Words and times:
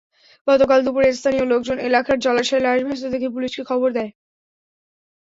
গতকাল 0.47 0.79
দুপুরে 0.85 1.07
স্থানীয় 1.13 1.45
লোকজন 1.51 1.77
এলাকার 1.87 2.17
জলাশয়ে 2.19 2.63
লাশ 2.65 2.79
ভাসতে 2.87 3.07
দেখে 3.13 3.29
পুলিশকে 3.35 3.63
খবর 3.69 3.89
দেয়। 3.97 4.11